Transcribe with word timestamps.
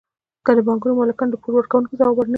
که 0.45 0.51
د 0.57 0.59
بانکونو 0.67 0.93
مالکان 0.99 1.27
د 1.31 1.35
پور 1.43 1.53
ورکوونکو 1.55 1.97
ځواب 1.99 2.13
ورنکړي 2.15 2.29